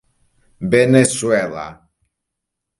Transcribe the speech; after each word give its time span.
Veneçuela. 0.71 1.67